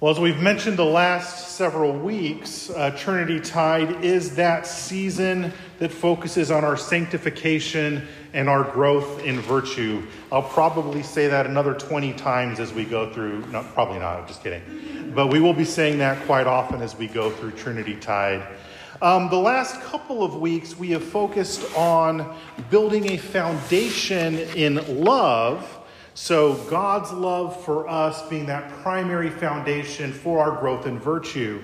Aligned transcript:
Well, 0.00 0.10
as 0.10 0.18
we've 0.18 0.40
mentioned 0.40 0.78
the 0.78 0.84
last 0.86 1.56
several 1.56 1.92
weeks, 1.92 2.70
uh, 2.70 2.90
Trinity 2.96 3.38
Tide 3.38 4.02
is 4.02 4.34
that 4.36 4.66
season 4.66 5.52
that 5.78 5.92
focuses 5.92 6.50
on 6.50 6.64
our 6.64 6.78
sanctification 6.78 8.08
and 8.32 8.48
our 8.48 8.64
growth 8.64 9.22
in 9.22 9.40
virtue. 9.40 10.02
I'll 10.32 10.42
probably 10.42 11.02
say 11.02 11.26
that 11.26 11.44
another 11.44 11.74
20 11.74 12.14
times 12.14 12.60
as 12.60 12.72
we 12.72 12.86
go 12.86 13.12
through, 13.12 13.44
no, 13.48 13.62
probably 13.74 13.98
not, 13.98 14.20
I'm 14.20 14.26
just 14.26 14.42
kidding. 14.42 15.12
But 15.14 15.26
we 15.26 15.38
will 15.38 15.52
be 15.52 15.66
saying 15.66 15.98
that 15.98 16.24
quite 16.24 16.46
often 16.46 16.80
as 16.80 16.96
we 16.96 17.06
go 17.06 17.30
through 17.30 17.50
Trinity 17.50 17.96
Tide. 17.96 18.56
Um, 19.02 19.28
the 19.28 19.36
last 19.36 19.82
couple 19.82 20.24
of 20.24 20.34
weeks, 20.34 20.78
we 20.78 20.92
have 20.92 21.04
focused 21.04 21.76
on 21.76 22.38
building 22.70 23.10
a 23.10 23.18
foundation 23.18 24.38
in 24.38 25.04
love 25.04 25.79
so, 26.14 26.54
God's 26.68 27.12
love 27.12 27.64
for 27.64 27.88
us 27.88 28.28
being 28.28 28.46
that 28.46 28.70
primary 28.82 29.30
foundation 29.30 30.12
for 30.12 30.40
our 30.40 30.58
growth 30.60 30.86
in 30.86 30.98
virtue. 30.98 31.62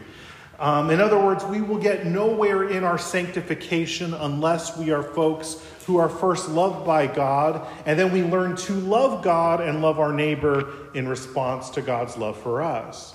Um, 0.59 0.91
in 0.91 1.01
other 1.01 1.19
words, 1.19 1.45
we 1.45 1.61
will 1.61 1.79
get 1.79 2.07
nowhere 2.07 2.69
in 2.71 2.83
our 2.83 2.97
sanctification 2.97 4.15
unless 4.15 4.77
we 4.79 4.91
are 4.91 5.03
folks 5.03 5.63
who 5.87 5.99
are 5.99 6.09
first 6.09 6.49
loved 6.49 6.87
by 6.87 7.07
God, 7.07 7.67
and 7.85 7.99
then 7.99 8.13
we 8.13 8.23
learn 8.23 8.57
to 8.57 8.73
love 8.73 9.23
God 9.23 9.61
and 9.61 9.83
love 9.83 9.99
our 9.99 10.13
neighbor 10.13 10.73
in 10.95 11.07
response 11.07 11.71
to 11.71 11.83
God's 11.83 12.17
love 12.17 12.41
for 12.41 12.63
us. 12.63 13.15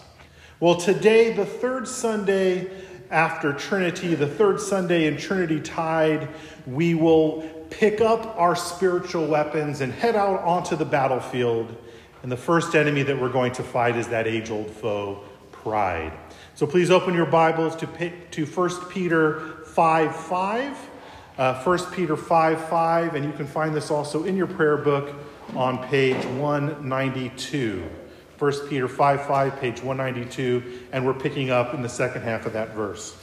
Well, 0.60 0.76
today, 0.76 1.34
the 1.34 1.46
third 1.46 1.88
Sunday 1.88 2.70
after 3.10 3.54
Trinity, 3.54 4.16
the 4.16 4.28
third 4.28 4.60
Sunday 4.60 5.08
in 5.08 5.18
Trinity 5.18 5.60
Tide, 5.60 6.30
we 6.68 6.94
will 6.94 7.61
pick 7.72 8.02
up 8.02 8.38
our 8.38 8.56
spiritual 8.56 9.26
weapons 9.26 9.82
and 9.82 9.92
head 9.92 10.16
out 10.16 10.42
onto 10.42 10.76
the 10.76 10.86
battlefield. 10.86 11.76
And 12.22 12.32
the 12.32 12.38
first 12.38 12.76
enemy 12.76 13.02
that 13.04 13.20
we're 13.20 13.32
going 13.32 13.54
to 13.54 13.64
fight 13.64 13.96
is 13.96 14.10
that 14.10 14.28
age 14.28 14.52
old 14.52 14.70
foe, 14.70 15.24
pride. 15.52 16.14
So 16.54 16.68
please 16.68 16.92
open 16.92 17.16
your 17.16 17.26
Bibles 17.26 17.76
to, 17.78 18.12
to 18.32 18.46
1 18.46 18.90
Peter 18.90 19.64
5 19.66 20.16
5. 20.16 20.90
Uh, 21.38 21.64
1 21.64 21.80
Peter 21.94 22.16
5 22.18 22.70
5, 22.70 23.16
and 23.16 23.26
you 23.26 23.32
can 23.32 23.48
find 23.48 23.74
this 23.74 23.90
also 23.90 24.26
in 24.26 24.36
your 24.36 24.46
prayer 24.48 24.78
book 24.78 25.16
on 25.56 25.84
page 25.88 26.24
192. 26.26 27.90
1 28.38 28.68
Peter 28.68 28.88
5 28.88 29.26
5, 29.26 29.60
page 29.60 29.82
192, 29.82 30.80
and 30.92 31.06
we're 31.06 31.14
picking 31.14 31.50
up 31.50 31.74
in 31.74 31.82
the 31.82 31.90
second 31.90 32.24
half 32.24 32.46
of 32.46 32.54
that 32.54 32.76
verse. 32.76 33.16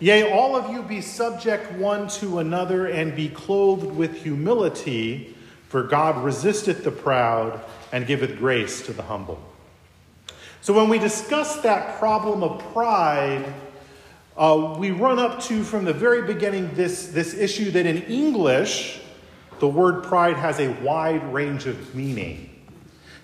Yea, 0.00 0.30
all 0.30 0.56
of 0.56 0.70
you 0.70 0.82
be 0.82 1.00
subject 1.00 1.70
one 1.72 2.08
to 2.08 2.38
another 2.38 2.86
and 2.86 3.14
be 3.14 3.28
clothed 3.28 3.92
with 3.92 4.22
humility, 4.22 5.36
for 5.68 5.82
God 5.82 6.22
resisteth 6.24 6.84
the 6.84 6.90
proud 6.90 7.60
and 7.92 8.06
giveth 8.06 8.38
grace 8.38 8.84
to 8.86 8.92
the 8.92 9.02
humble. 9.02 9.40
So, 10.60 10.72
when 10.72 10.88
we 10.88 10.98
discuss 10.98 11.60
that 11.62 11.98
problem 11.98 12.42
of 12.42 12.62
pride, 12.72 13.52
uh, 14.36 14.76
we 14.78 14.90
run 14.92 15.18
up 15.18 15.40
to 15.42 15.62
from 15.62 15.84
the 15.84 15.92
very 15.92 16.22
beginning 16.22 16.74
this, 16.74 17.08
this 17.08 17.34
issue 17.34 17.70
that 17.72 17.84
in 17.84 18.02
English, 18.02 19.00
the 19.58 19.68
word 19.68 20.04
pride 20.04 20.36
has 20.36 20.58
a 20.58 20.68
wide 20.82 21.32
range 21.32 21.66
of 21.66 21.94
meaning. 21.94 22.51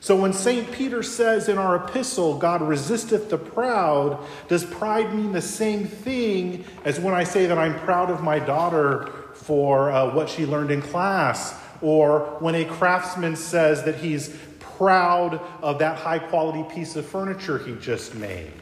So 0.00 0.14
when 0.14 0.32
St. 0.32 0.70
Peter 0.70 1.02
says 1.02 1.48
in 1.48 1.58
our 1.58 1.76
epistle, 1.76 2.38
God 2.38 2.62
resisteth 2.62 3.30
the 3.30 3.38
proud, 3.38 4.24
does 4.46 4.64
pride 4.64 5.12
mean 5.14 5.32
the 5.32 5.42
same 5.42 5.86
thing 5.86 6.64
as 6.84 7.00
when 7.00 7.14
I 7.14 7.24
say 7.24 7.46
that 7.46 7.58
I'm 7.58 7.78
proud 7.80 8.10
of 8.10 8.22
my 8.22 8.38
daughter 8.38 9.12
for 9.34 9.90
uh, 9.90 10.14
what 10.14 10.28
she 10.28 10.46
learned 10.46 10.70
in 10.70 10.82
class? 10.82 11.58
Or 11.80 12.36
when 12.40 12.54
a 12.54 12.64
craftsman 12.64 13.36
says 13.36 13.84
that 13.84 13.96
he's 13.96 14.36
proud 14.60 15.40
of 15.62 15.80
that 15.80 15.98
high 15.98 16.20
quality 16.20 16.62
piece 16.74 16.94
of 16.94 17.04
furniture 17.04 17.58
he 17.58 17.74
just 17.76 18.14
made? 18.14 18.52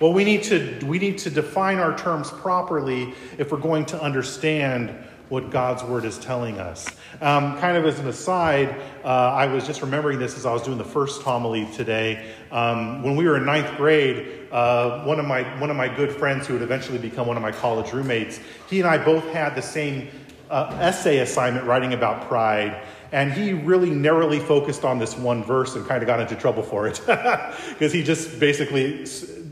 Well, 0.00 0.12
we 0.12 0.24
need 0.24 0.42
to, 0.44 0.84
we 0.86 0.98
need 0.98 1.18
to 1.18 1.30
define 1.30 1.78
our 1.78 1.96
terms 1.96 2.30
properly 2.30 3.14
if 3.38 3.50
we're 3.50 3.58
going 3.58 3.86
to 3.86 4.00
understand 4.00 4.94
what 5.28 5.50
God's 5.50 5.82
word 5.82 6.04
is 6.04 6.18
telling 6.18 6.58
us. 6.58 6.86
Um, 7.20 7.58
kind 7.58 7.76
of 7.76 7.86
as 7.86 7.98
an 7.98 8.08
aside, 8.08 8.80
uh, 9.04 9.08
I 9.08 9.46
was 9.46 9.66
just 9.66 9.80
remembering 9.80 10.18
this 10.18 10.36
as 10.36 10.44
I 10.44 10.52
was 10.52 10.62
doing 10.62 10.78
the 10.78 10.84
first 10.84 11.22
homily 11.22 11.66
today. 11.72 12.32
Um, 12.50 13.02
when 13.02 13.16
we 13.16 13.26
were 13.26 13.36
in 13.36 13.46
ninth 13.46 13.76
grade, 13.76 14.48
uh, 14.52 15.02
one 15.04 15.18
of 15.18 15.26
my 15.26 15.42
one 15.58 15.70
of 15.70 15.76
my 15.76 15.88
good 15.88 16.12
friends 16.12 16.46
who 16.46 16.54
would 16.54 16.62
eventually 16.62 16.98
become 16.98 17.26
one 17.26 17.36
of 17.36 17.42
my 17.42 17.52
college 17.52 17.92
roommates, 17.92 18.38
he 18.68 18.80
and 18.80 18.88
I 18.88 18.98
both 18.98 19.24
had 19.32 19.54
the 19.54 19.62
same 19.62 20.08
uh, 20.50 20.76
essay 20.80 21.18
assignment 21.18 21.66
writing 21.66 21.94
about 21.94 22.28
pride. 22.28 22.82
And 23.12 23.32
he 23.32 23.52
really 23.52 23.90
narrowly 23.90 24.40
focused 24.40 24.84
on 24.84 24.98
this 24.98 25.16
one 25.16 25.44
verse 25.44 25.76
and 25.76 25.86
kind 25.86 26.02
of 26.02 26.08
got 26.08 26.18
into 26.18 26.34
trouble 26.34 26.64
for 26.64 26.88
it 26.88 27.00
because 27.06 27.92
he 27.92 28.02
just 28.02 28.40
basically 28.40 29.04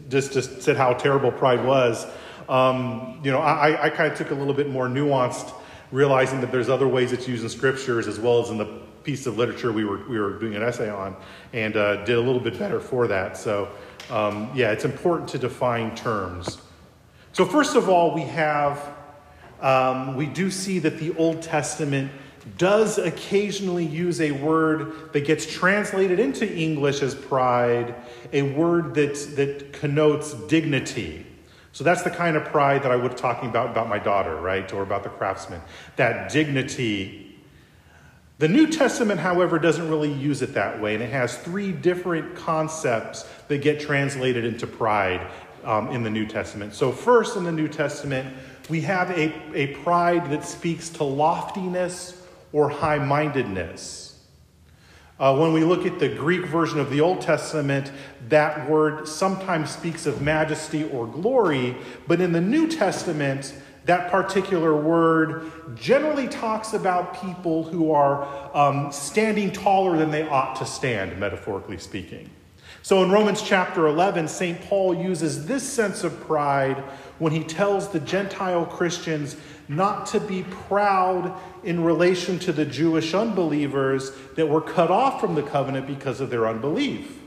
just, 0.09 0.33
just 0.33 0.63
said 0.63 0.77
how 0.77 0.93
terrible 0.95 1.31
pride 1.31 1.65
was. 1.65 2.05
Um, 2.49 3.21
you 3.23 3.31
know, 3.31 3.39
I, 3.39 3.85
I 3.85 3.91
kind 3.91 4.11
of 4.11 4.19
took 4.19 4.33
a 4.33 4.35
little 4.35 4.53
bit 4.53 4.69
more 4.69 4.89
nuanced 4.89 5.55
realizing 5.93 6.41
that 6.41 6.51
there's 6.51 6.69
other 6.69 6.89
ways 6.89 7.13
it's 7.13 7.29
used 7.29 7.45
in 7.45 7.49
scriptures 7.49 8.09
as 8.09 8.19
well 8.19 8.43
as 8.43 8.51
in 8.51 8.59
the 8.59 8.81
piece 9.05 9.27
of 9.27 9.37
literature 9.37 9.73
we 9.73 9.85
were, 9.85 9.99
we 10.09 10.19
were 10.19 10.39
doing 10.39 10.55
an 10.55 10.63
essay 10.63 10.89
on, 10.89 11.15
and 11.53 11.77
uh, 11.77 12.05
did 12.05 12.17
a 12.17 12.21
little 12.21 12.41
bit 12.41 12.59
better 12.59 12.81
for 12.81 13.07
that. 13.07 13.37
So, 13.37 13.69
um, 14.11 14.51
yeah, 14.55 14.73
it's 14.73 14.85
important 14.85 15.29
to 15.31 15.39
define 15.39 15.95
terms. 15.95 16.59
So, 17.33 17.45
first 17.45 17.77
of 17.77 17.89
all, 17.89 18.15
we 18.15 18.23
have, 18.23 18.95
um, 19.61 20.17
we 20.17 20.27
do 20.27 20.51
see 20.51 20.79
that 20.81 20.99
the 20.99 21.15
Old 21.17 21.43
Testament 21.43 22.11
does 22.59 22.99
occasionally 22.99 23.87
use 23.87 24.21
a 24.21 24.33
word 24.33 25.13
that 25.13 25.25
gets 25.25 25.47
translated 25.47 26.19
into 26.19 26.51
English 26.53 27.03
as 27.03 27.15
pride, 27.15 27.95
a 28.33 28.43
word 28.43 28.95
that, 28.95 29.15
that 29.37 29.73
connotes 29.73 30.35
dignity. 30.35 31.25
So 31.73 31.85
that's 31.85 32.03
the 32.03 32.11
kind 32.11 32.37
of 32.37 32.45
pride 32.45 32.83
that 32.83 32.93
I 32.93 32.97
was 32.97 33.15
talking 33.19 33.49
about 33.49 33.71
about 33.71 33.89
my 33.89 33.99
daughter, 33.99 34.37
right? 34.37 34.71
Or 34.73 34.83
about 34.83 35.03
the 35.03 35.09
craftsman. 35.09 35.61
That 35.97 36.31
dignity. 36.31 37.19
The 38.39 38.49
New 38.49 38.67
Testament, 38.67 39.21
however, 39.21 39.59
doesn't 39.59 39.89
really 39.89 40.13
use 40.13 40.43
it 40.43 40.55
that 40.55 40.81
way, 40.81 40.95
and 40.95 41.03
it 41.03 41.11
has 41.11 41.39
three 41.39 41.71
different 41.71 42.35
concepts 42.35 43.23
that 43.49 43.59
get 43.59 43.79
translated 43.79 44.45
into 44.45 44.67
pride 44.67 45.31
um, 45.65 45.89
in 45.91 46.03
the 46.03 46.11
New 46.11 46.27
Testament. 46.27 46.75
So, 46.75 46.91
first 46.91 47.37
in 47.37 47.45
the 47.45 47.53
New 47.53 47.69
Testament, 47.69 48.35
we 48.69 48.81
have 48.83 49.11
a, 49.11 49.33
a 49.55 49.75
pride 49.83 50.31
that 50.31 50.45
speaks 50.45 50.89
to 50.91 51.05
loftiness 51.05 52.21
or 52.53 52.69
high 52.69 52.99
mindedness. 52.99 54.12
Uh, 55.23 55.33
when 55.33 55.53
we 55.53 55.63
look 55.63 55.87
at 55.87 56.01
the 56.01 56.09
Greek 56.09 56.45
version 56.47 56.81
of 56.81 56.91
the 56.91 57.01
Old 57.01 57.21
Testament, 57.21 57.93
that 58.29 58.69
word 58.69 59.07
sometimes 59.07 59.71
speaks 59.71 60.05
of 60.05 60.21
majesty 60.21 60.83
or 60.91 61.07
glory, 61.07 61.77
but 62.09 62.21
in 62.21 62.33
the 62.33 62.41
New 62.41 62.67
Testament, 62.67 63.55
that 63.85 64.11
particular 64.11 64.75
word 64.75 65.53
generally 65.77 66.27
talks 66.27 66.73
about 66.73 67.23
people 67.23 67.63
who 67.63 67.93
are 67.93 68.27
um, 68.53 68.91
standing 68.91 69.53
taller 69.53 69.97
than 69.97 70.11
they 70.11 70.27
ought 70.27 70.57
to 70.57 70.67
stand, 70.67 71.17
metaphorically 71.21 71.79
speaking. 71.79 72.29
So 72.83 73.05
in 73.05 73.13
Romans 73.13 73.43
chapter 73.43 73.87
11, 73.87 74.27
St. 74.27 74.61
Paul 74.63 74.93
uses 74.93 75.47
this 75.47 75.63
sense 75.63 76.03
of 76.03 76.19
pride 76.23 76.79
when 77.21 77.31
he 77.31 77.45
tells 77.45 77.89
the 77.89 78.01
Gentile 78.01 78.67
Christians 78.67 79.37
not 79.69 80.07
to 80.07 80.21
be 80.21 80.43
proud 80.43 81.39
in 81.65 81.85
relation 81.85 82.39
to 82.41 82.53
the 82.53 82.65
Jewish 82.65 83.15
unbelievers 83.15 84.13
that 84.37 84.49
were 84.49 84.61
cut 84.61 84.91
off 84.91 85.21
from 85.21 85.35
the 85.35 85.43
covenant 85.43 85.87
because 85.87 86.21
of 86.21 86.31
their 86.31 86.49
unbelief. 86.49 87.19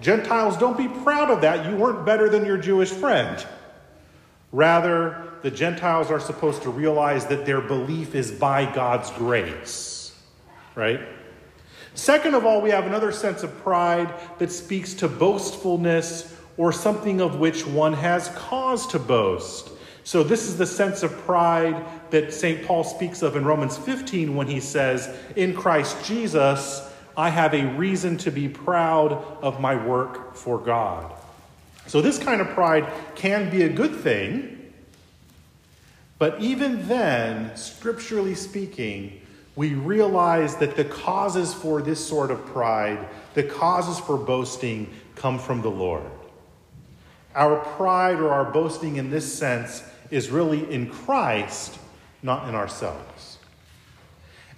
Gentiles, 0.00 0.56
don't 0.56 0.78
be 0.78 0.88
proud 0.88 1.30
of 1.30 1.42
that. 1.42 1.68
You 1.68 1.76
weren't 1.76 2.06
better 2.06 2.28
than 2.28 2.46
your 2.46 2.56
Jewish 2.56 2.90
friend. 2.90 3.44
Rather, 4.52 5.30
the 5.42 5.50
Gentiles 5.50 6.10
are 6.10 6.20
supposed 6.20 6.62
to 6.62 6.70
realize 6.70 7.26
that 7.26 7.46
their 7.46 7.60
belief 7.60 8.14
is 8.14 8.30
by 8.30 8.70
God's 8.72 9.10
grace. 9.12 10.18
Right? 10.74 11.00
Second 11.94 12.34
of 12.34 12.46
all, 12.46 12.62
we 12.62 12.70
have 12.70 12.86
another 12.86 13.12
sense 13.12 13.42
of 13.42 13.56
pride 13.58 14.12
that 14.38 14.50
speaks 14.50 14.94
to 14.94 15.08
boastfulness 15.08 16.34
or 16.56 16.72
something 16.72 17.20
of 17.20 17.38
which 17.38 17.66
one 17.66 17.92
has 17.92 18.28
cause 18.30 18.86
to 18.88 18.98
boast. 18.98 19.70
So, 20.04 20.22
this 20.22 20.48
is 20.48 20.56
the 20.56 20.66
sense 20.66 21.02
of 21.02 21.12
pride 21.18 21.84
that 22.10 22.32
St. 22.32 22.66
Paul 22.66 22.84
speaks 22.84 23.22
of 23.22 23.36
in 23.36 23.44
Romans 23.44 23.76
15 23.76 24.34
when 24.34 24.46
he 24.46 24.60
says, 24.60 25.14
In 25.36 25.54
Christ 25.54 26.04
Jesus, 26.04 26.82
I 27.16 27.28
have 27.28 27.54
a 27.54 27.66
reason 27.74 28.16
to 28.18 28.30
be 28.30 28.48
proud 28.48 29.12
of 29.42 29.60
my 29.60 29.74
work 29.74 30.34
for 30.34 30.58
God. 30.58 31.12
So, 31.86 32.00
this 32.00 32.18
kind 32.18 32.40
of 32.40 32.48
pride 32.48 32.86
can 33.14 33.50
be 33.50 33.62
a 33.62 33.68
good 33.68 33.96
thing, 33.96 34.72
but 36.18 36.40
even 36.40 36.86
then, 36.88 37.56
scripturally 37.56 38.34
speaking, 38.34 39.20
we 39.56 39.74
realize 39.74 40.56
that 40.56 40.76
the 40.76 40.84
causes 40.84 41.52
for 41.52 41.82
this 41.82 42.04
sort 42.04 42.30
of 42.30 42.44
pride, 42.46 43.08
the 43.34 43.42
causes 43.42 43.98
for 43.98 44.16
boasting, 44.16 44.88
come 45.16 45.38
from 45.38 45.60
the 45.60 45.70
Lord. 45.70 46.10
Our 47.34 47.56
pride 47.56 48.20
or 48.20 48.30
our 48.30 48.44
boasting 48.44 48.96
in 48.96 49.10
this 49.10 49.32
sense 49.32 49.84
is 50.10 50.30
really 50.30 50.70
in 50.72 50.90
Christ, 50.90 51.78
not 52.22 52.48
in 52.48 52.54
ourselves. 52.54 53.38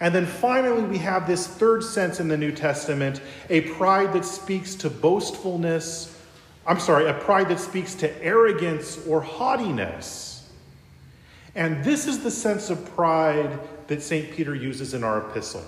And 0.00 0.14
then 0.14 0.26
finally, 0.26 0.82
we 0.82 0.98
have 0.98 1.26
this 1.28 1.46
third 1.46 1.84
sense 1.84 2.19
in 2.19 2.28
the 2.28 2.36
New 2.36 2.50
Testament 2.50 3.20
a 3.50 3.60
pride 3.60 4.12
that 4.14 4.24
speaks 4.24 4.74
to 4.76 4.90
boastfulness. 4.90 6.19
I'm 6.66 6.80
sorry, 6.80 7.08
a 7.08 7.14
pride 7.14 7.48
that 7.50 7.60
speaks 7.60 7.94
to 7.96 8.24
arrogance 8.24 8.98
or 9.06 9.20
haughtiness. 9.20 10.50
And 11.54 11.84
this 11.84 12.06
is 12.06 12.22
the 12.22 12.30
sense 12.30 12.70
of 12.70 12.84
pride 12.96 13.60
that 13.86 14.02
St. 14.02 14.32
Peter 14.32 14.54
uses 14.54 14.94
in 14.94 15.04
our 15.04 15.18
epistle. 15.18 15.64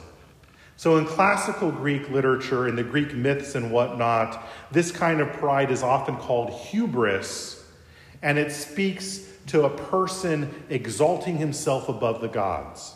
So, 0.76 0.96
in 0.96 1.06
classical 1.06 1.70
Greek 1.70 2.10
literature, 2.10 2.66
in 2.66 2.74
the 2.74 2.82
Greek 2.82 3.14
myths 3.14 3.54
and 3.54 3.70
whatnot, 3.70 4.44
this 4.72 4.90
kind 4.90 5.20
of 5.20 5.32
pride 5.34 5.70
is 5.70 5.82
often 5.82 6.16
called 6.16 6.50
hubris, 6.50 7.64
and 8.22 8.38
it 8.38 8.50
speaks 8.50 9.20
to 9.46 9.64
a 9.64 9.70
person 9.70 10.64
exalting 10.70 11.36
himself 11.36 11.88
above 11.88 12.20
the 12.20 12.28
gods. 12.28 12.94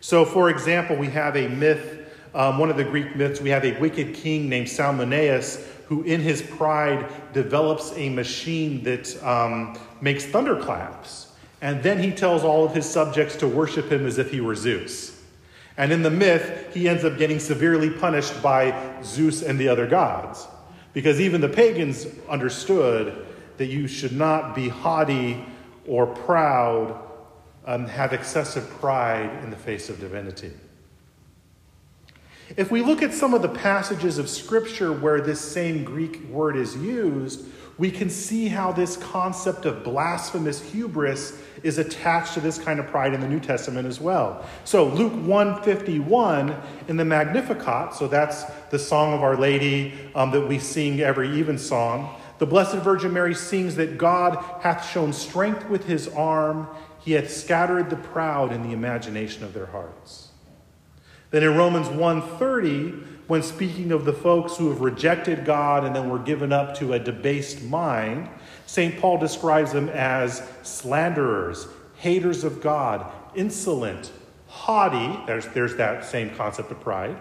So, 0.00 0.24
for 0.24 0.50
example, 0.50 0.96
we 0.96 1.08
have 1.08 1.36
a 1.36 1.48
myth, 1.48 2.12
um, 2.34 2.58
one 2.58 2.70
of 2.70 2.76
the 2.76 2.84
Greek 2.84 3.16
myths, 3.16 3.40
we 3.40 3.50
have 3.50 3.64
a 3.64 3.78
wicked 3.80 4.14
king 4.14 4.48
named 4.48 4.68
Salmoneus 4.68 5.66
who, 5.86 6.02
in 6.04 6.20
his 6.20 6.40
pride, 6.40 7.06
develops 7.32 7.92
a 7.96 8.08
machine 8.08 8.82
that 8.84 9.22
um, 9.22 9.78
makes 10.00 10.24
thunderclaps. 10.24 11.32
And 11.60 11.82
then 11.82 11.98
he 12.02 12.10
tells 12.10 12.44
all 12.44 12.64
of 12.64 12.74
his 12.74 12.88
subjects 12.88 13.36
to 13.36 13.48
worship 13.48 13.90
him 13.90 14.06
as 14.06 14.18
if 14.18 14.30
he 14.30 14.40
were 14.40 14.54
Zeus. 14.54 15.11
And 15.76 15.92
in 15.92 16.02
the 16.02 16.10
myth, 16.10 16.74
he 16.74 16.88
ends 16.88 17.04
up 17.04 17.18
getting 17.18 17.38
severely 17.38 17.90
punished 17.90 18.42
by 18.42 19.00
Zeus 19.02 19.42
and 19.42 19.58
the 19.58 19.68
other 19.68 19.86
gods. 19.86 20.46
Because 20.92 21.20
even 21.20 21.40
the 21.40 21.48
pagans 21.48 22.06
understood 22.28 23.26
that 23.56 23.66
you 23.66 23.86
should 23.86 24.12
not 24.12 24.54
be 24.54 24.68
haughty 24.68 25.44
or 25.86 26.06
proud 26.06 27.00
and 27.66 27.88
have 27.88 28.12
excessive 28.12 28.68
pride 28.80 29.42
in 29.42 29.50
the 29.50 29.56
face 29.56 29.88
of 29.88 30.00
divinity. 30.00 30.52
If 32.56 32.70
we 32.70 32.82
look 32.82 33.02
at 33.02 33.14
some 33.14 33.32
of 33.32 33.40
the 33.40 33.48
passages 33.48 34.18
of 34.18 34.28
Scripture 34.28 34.92
where 34.92 35.20
this 35.20 35.40
same 35.40 35.84
Greek 35.84 36.22
word 36.28 36.56
is 36.56 36.76
used, 36.76 37.46
we 37.78 37.90
can 37.90 38.10
see 38.10 38.48
how 38.48 38.72
this 38.72 38.96
concept 38.96 39.64
of 39.64 39.82
blasphemous 39.82 40.60
hubris 40.60 41.40
is 41.62 41.78
attached 41.78 42.34
to 42.34 42.40
this 42.40 42.58
kind 42.58 42.78
of 42.78 42.86
pride 42.86 43.14
in 43.14 43.20
the 43.20 43.28
New 43.28 43.40
Testament 43.40 43.86
as 43.86 44.00
well. 44.00 44.44
So 44.64 44.88
Luke 44.88 45.14
151 45.14 46.54
in 46.88 46.96
the 46.96 47.04
Magnificat, 47.04 47.94
so 47.94 48.08
that's 48.08 48.44
the 48.70 48.78
song 48.78 49.14
of 49.14 49.22
Our 49.22 49.36
Lady 49.36 49.94
um, 50.14 50.30
that 50.32 50.46
we 50.46 50.58
sing 50.58 51.00
every 51.00 51.28
evensong. 51.40 52.14
The 52.38 52.46
Blessed 52.46 52.78
Virgin 52.78 53.12
Mary 53.12 53.34
sings 53.34 53.76
that 53.76 53.98
God 53.98 54.36
hath 54.60 54.90
shown 54.90 55.12
strength 55.12 55.68
with 55.68 55.86
his 55.86 56.08
arm, 56.08 56.68
he 56.98 57.12
hath 57.12 57.30
scattered 57.30 57.88
the 57.88 57.96
proud 57.96 58.52
in 58.52 58.62
the 58.62 58.72
imagination 58.72 59.44
of 59.44 59.54
their 59.54 59.66
hearts. 59.66 60.28
Then 61.30 61.42
in 61.42 61.56
Romans 61.56 61.88
1:30, 61.88 63.11
when 63.32 63.42
speaking 63.42 63.92
of 63.92 64.04
the 64.04 64.12
folks 64.12 64.58
who 64.58 64.68
have 64.68 64.82
rejected 64.82 65.46
God 65.46 65.84
and 65.84 65.96
then 65.96 66.10
were 66.10 66.18
given 66.18 66.52
up 66.52 66.76
to 66.76 66.92
a 66.92 66.98
debased 66.98 67.62
mind, 67.62 68.28
St. 68.66 69.00
Paul 69.00 69.16
describes 69.16 69.72
them 69.72 69.88
as 69.88 70.46
slanderers, 70.62 71.66
haters 71.96 72.44
of 72.44 72.60
God, 72.60 73.10
insolent, 73.34 74.12
haughty, 74.48 75.18
there's, 75.26 75.46
there's 75.46 75.76
that 75.76 76.04
same 76.04 76.28
concept 76.36 76.70
of 76.72 76.80
pride, 76.80 77.16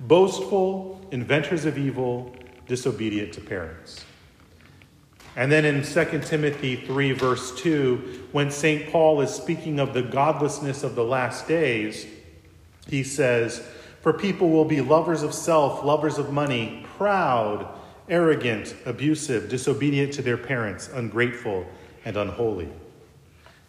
boastful, 0.00 1.06
inventors 1.10 1.66
of 1.66 1.76
evil, 1.76 2.34
disobedient 2.66 3.34
to 3.34 3.42
parents. 3.42 4.02
And 5.36 5.52
then 5.52 5.66
in 5.66 5.82
2 5.82 6.20
Timothy 6.20 6.76
3, 6.76 7.12
verse 7.12 7.54
2, 7.60 8.28
when 8.32 8.50
St. 8.50 8.90
Paul 8.90 9.20
is 9.20 9.28
speaking 9.28 9.78
of 9.78 9.92
the 9.92 10.04
godlessness 10.04 10.82
of 10.82 10.94
the 10.94 11.04
last 11.04 11.46
days, 11.46 12.06
he 12.88 13.02
says, 13.02 13.62
For 14.04 14.12
people 14.12 14.50
will 14.50 14.66
be 14.66 14.82
lovers 14.82 15.22
of 15.22 15.32
self, 15.32 15.82
lovers 15.82 16.18
of 16.18 16.30
money, 16.30 16.84
proud, 16.98 17.66
arrogant, 18.06 18.76
abusive, 18.84 19.48
disobedient 19.48 20.12
to 20.12 20.20
their 20.20 20.36
parents, 20.36 20.90
ungrateful, 20.92 21.64
and 22.04 22.18
unholy. 22.18 22.68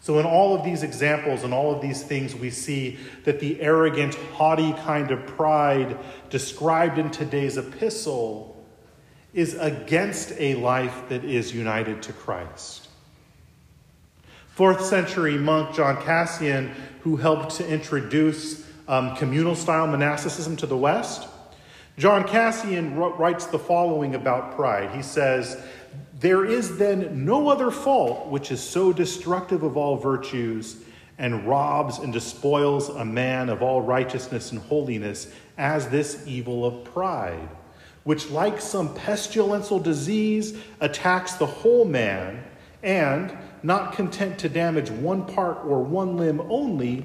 So, 0.01 0.19
in 0.19 0.25
all 0.25 0.53
of 0.53 0.65
these 0.65 0.83
examples 0.83 1.45
and 1.45 1.53
all 1.53 1.73
of 1.73 1.81
these 1.81 2.03
things, 2.03 2.35
we 2.35 2.49
see 2.49 2.99
that 3.23 3.39
the 3.39 3.61
arrogant, 3.61 4.15
haughty 4.33 4.73
kind 4.73 5.09
of 5.09 5.25
pride 5.25 5.97
described 6.29 6.97
in 6.97 7.11
today's 7.11 7.55
epistle 7.55 8.61
is 9.33 9.53
against 9.53 10.33
a 10.37 10.55
life 10.55 11.03
that 11.07 11.23
is 11.23 11.55
united 11.55 12.03
to 12.03 12.11
Christ. 12.11 12.89
Fourth 14.49 14.83
century 14.83 15.37
monk 15.37 15.73
John 15.73 15.95
Cassian, 16.03 16.75
who 17.03 17.15
helped 17.15 17.55
to 17.55 17.65
introduce 17.65 18.64
um, 18.87 19.15
communal 19.15 19.55
style 19.55 19.87
monasticism 19.87 20.55
to 20.57 20.65
the 20.65 20.77
West, 20.77 21.27
John 21.97 22.27
Cassian 22.27 22.95
writes 22.95 23.45
the 23.45 23.59
following 23.59 24.15
about 24.15 24.55
pride. 24.55 24.91
He 24.91 25.01
says, 25.01 25.61
There 26.19 26.45
is 26.45 26.77
then 26.77 27.25
no 27.25 27.47
other 27.47 27.71
fault 27.71 28.27
which 28.27 28.51
is 28.51 28.61
so 28.61 28.91
destructive 28.91 29.63
of 29.63 29.77
all 29.77 29.95
virtues 29.95 30.77
and 31.17 31.47
robs 31.47 31.99
and 31.99 32.11
despoils 32.11 32.89
a 32.89 33.05
man 33.05 33.47
of 33.47 33.61
all 33.61 33.81
righteousness 33.81 34.51
and 34.51 34.59
holiness 34.61 35.31
as 35.57 35.87
this 35.87 36.23
evil 36.27 36.65
of 36.65 36.83
pride 36.83 37.49
which, 38.05 38.29
like 38.29 38.61
some 38.61 38.93
pestilential 38.93 39.79
disease, 39.79 40.55
attacks 40.79 41.33
the 41.33 41.45
whole 41.45 41.85
man, 41.85 42.41
and, 42.83 43.35
not 43.63 43.93
content 43.93 44.37
to 44.37 44.47
damage 44.47 44.91
one 44.91 45.25
part 45.25 45.57
or 45.65 45.81
one 45.81 46.15
limb 46.15 46.39
only, 46.47 47.03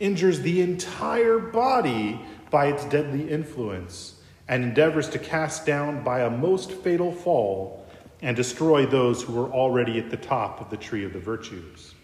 injures 0.00 0.40
the 0.40 0.60
entire 0.60 1.38
body 1.38 2.20
by 2.50 2.66
its 2.66 2.84
deadly 2.86 3.30
influence, 3.30 4.16
and 4.48 4.64
endeavors 4.64 5.08
to 5.10 5.18
cast 5.18 5.64
down 5.64 6.02
by 6.02 6.22
a 6.22 6.30
most 6.30 6.72
fatal 6.72 7.12
fall 7.12 7.86
and 8.22 8.36
destroy 8.36 8.84
those 8.84 9.22
who 9.22 9.32
were 9.32 9.48
already 9.50 9.98
at 9.98 10.10
the 10.10 10.16
top 10.16 10.60
of 10.60 10.68
the 10.68 10.76
tree 10.76 11.04
of 11.04 11.12
the 11.12 11.20
virtues. 11.20 11.94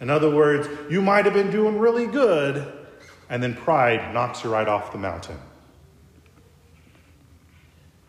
In 0.00 0.10
other 0.10 0.30
words, 0.30 0.68
you 0.90 1.00
might 1.00 1.24
have 1.24 1.32
been 1.32 1.50
doing 1.50 1.78
really 1.78 2.06
good, 2.06 2.70
and 3.30 3.42
then 3.42 3.54
pride 3.54 4.12
knocks 4.12 4.44
you 4.44 4.52
right 4.52 4.68
off 4.68 4.92
the 4.92 4.98
mountain 4.98 5.38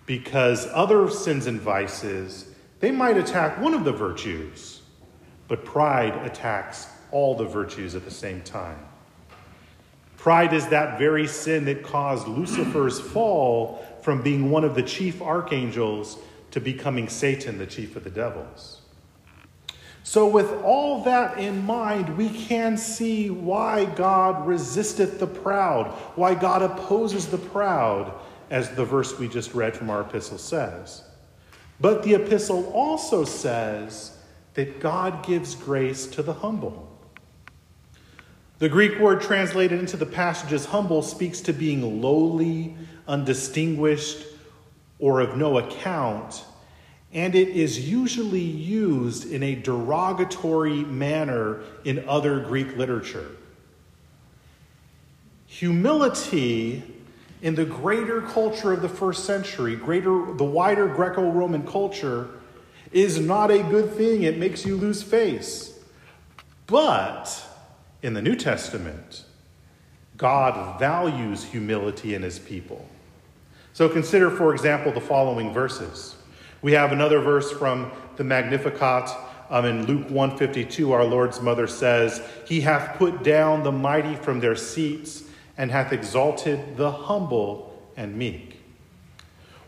because 0.08 0.68
other 0.72 1.10
sins 1.10 1.46
and 1.46 1.62
vices, 1.62 2.50
they 2.80 2.90
might 2.90 3.18
attack 3.18 3.60
one 3.60 3.76
of 3.76 3.84
the 3.84 3.92
virtues, 3.92 4.82
but 5.48 5.64
pride 5.64 6.16
attacks 6.26 6.88
all 7.12 7.36
the 7.36 7.46
virtues 7.46 7.94
at 7.94 8.04
the 8.06 8.12
same 8.12 8.42
time. 8.42 8.80
Pride 10.18 10.54
is 10.54 10.68
that 10.68 10.98
very 10.98 11.28
sin 11.28 11.66
that 11.66 11.84
caused 11.84 12.28
Lucifer's 12.28 13.00
fall 13.00 13.86
from 14.02 14.22
being 14.22 14.50
one 14.50 14.64
of 14.64 14.76
the 14.76 14.84
chief 14.84 15.22
archangels 15.22 16.18
to 16.52 16.60
becoming 16.60 17.08
Satan, 17.08 17.58
the 17.58 17.68
chief 17.68 17.96
of 17.96 18.04
the 18.04 18.10
devils. 18.10 18.82
So, 20.04 20.26
with 20.28 20.50
all 20.64 21.04
that 21.04 21.38
in 21.38 21.66
mind, 21.66 22.18
we 22.18 22.30
can 22.30 22.78
see 22.78 23.30
why 23.30 23.84
God 23.84 24.48
resisteth 24.48 25.20
the 25.20 25.28
proud, 25.28 25.88
why 26.16 26.34
God 26.34 26.62
opposes 26.62 27.28
the 27.28 27.38
proud, 27.38 28.14
as 28.50 28.70
the 28.70 28.86
verse 28.86 29.20
we 29.20 29.28
just 29.28 29.54
read 29.54 29.76
from 29.76 29.90
our 29.90 30.02
epistle 30.02 30.38
says. 30.38 31.04
But 31.82 32.04
the 32.04 32.14
epistle 32.16 32.72
also 32.72 33.26
says 33.26 34.18
that 34.54 34.80
God 34.80 35.26
gives 35.26 35.56
grace 35.56 36.08
to 36.08 36.24
the 36.24 36.34
humble. 36.34 36.97
The 38.60 38.70
Greek 38.70 39.00
word 39.00 39.22
translated 39.22 39.80
into 39.80 39.98
the 39.98 40.06
passage 40.06 40.52
as 40.52 40.66
humble 40.66 41.04
speaks 41.04 41.42
to 41.42 41.54
being 41.54 42.02
lowly, 42.02 42.76
undistinguished, 43.08 44.26
or 45.00 45.20
of 45.20 45.38
no 45.38 45.60
account, 45.60 46.44
and 47.14 47.36
it 47.36 47.50
is 47.50 47.88
usually 47.88 48.40
used 48.40 49.32
in 49.32 49.44
a 49.44 49.54
derogatory 49.54 50.84
manner 50.84 51.62
in 51.84 52.08
other 52.10 52.40
Greek 52.40 52.76
literature. 52.76 53.30
Humility 55.46 56.84
in 57.44 57.54
the 57.54 57.66
greater 57.66 58.22
culture 58.22 58.74
of 58.74 58.82
the 58.82 58.90
first 58.90 59.26
century, 59.26 59.76
greater 59.76 60.34
the 60.34 60.44
wider 60.44 60.88
Greco-Roman 60.88 61.66
culture, 61.68 62.28
is 62.92 63.20
not 63.20 63.52
a 63.52 63.62
good 63.62 63.94
thing. 63.94 64.24
It 64.24 64.40
makes 64.40 64.66
you 64.66 64.76
lose 64.76 65.04
face. 65.04 65.80
But 66.66 67.47
in 68.02 68.14
the 68.14 68.22
New 68.22 68.36
Testament, 68.36 69.24
God 70.18 70.80
values 70.80 71.44
humility 71.44 72.16
in 72.16 72.22
his 72.22 72.40
people. 72.40 72.88
So 73.74 73.88
consider, 73.88 74.32
for 74.32 74.54
example, 74.54 74.92
the 74.92 75.02
following 75.02 75.54
verses. 75.54 76.16
We 76.62 76.74
have 76.74 76.92
another 76.92 77.20
verse 77.20 77.52
from 77.52 77.92
the 78.16 78.24
Magnificat 78.24 79.10
um, 79.50 79.66
in 79.66 79.86
Luke 79.86 80.10
152. 80.10 80.92
Our 80.92 81.06
Lord's 81.06 81.42
mother 81.42 81.68
says, 81.68 82.22
He 82.48 82.62
hath 82.62 82.98
put 82.98 83.24
down 83.24 83.64
the 83.64 83.72
mighty 83.72 84.16
from 84.16 84.40
their 84.40 84.56
seats 84.56 85.24
and 85.58 85.72
hath 85.72 85.94
exalted 85.94 86.78
the 86.78 86.92
humble 86.92 87.80
and 87.96 88.16
meek. 88.16 88.60